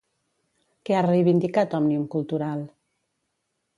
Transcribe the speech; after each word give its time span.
Què 0.89 0.95
ha 0.95 1.03
reivindicat 1.07 1.75
Òmnium 1.81 2.07
Cultural? 2.17 2.65